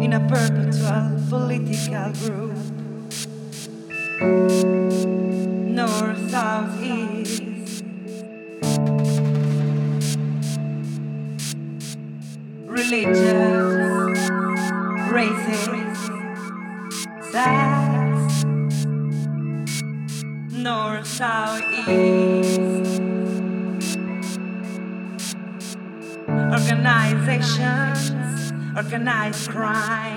in 0.00 0.12
a 0.12 0.20
perpetual 0.28 1.18
political 1.30 2.12
group 2.20 2.58
north, 5.72 6.30
south, 6.30 6.82
east. 6.82 7.42
Religious, 12.66 14.18
racist, 15.08 16.10
sex, 17.30 18.44
north, 20.52 21.06
south, 21.06 21.62
east. 21.88 22.41
organizations 28.76 29.48
crime. 29.48 30.11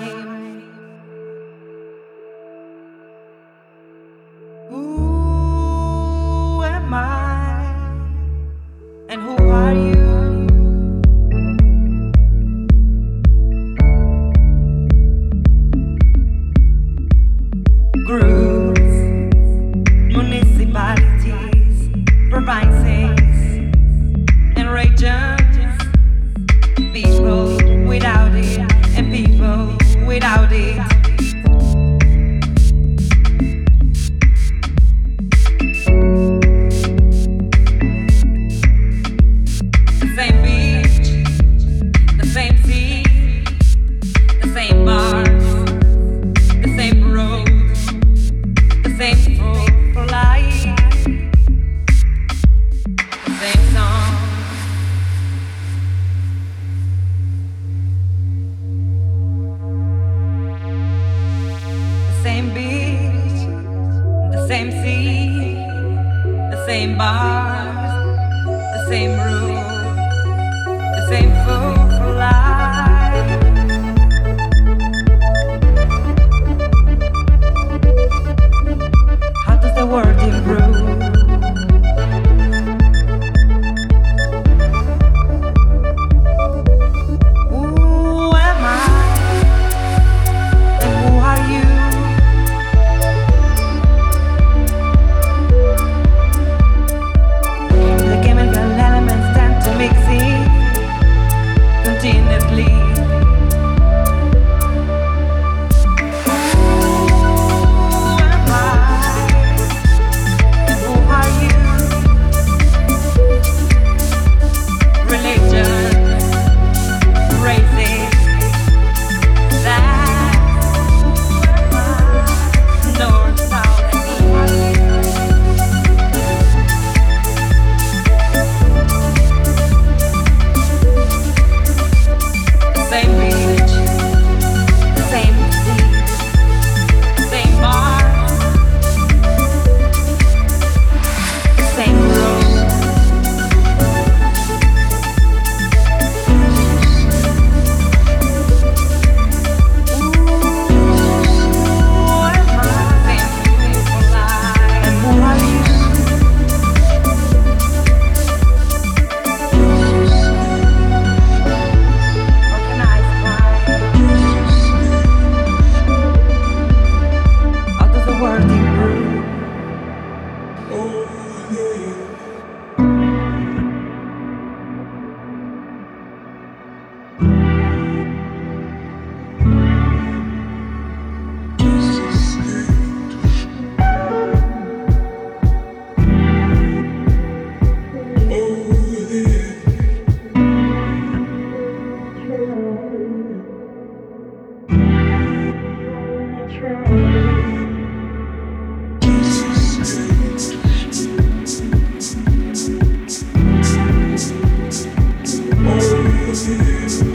This 206.46 207.05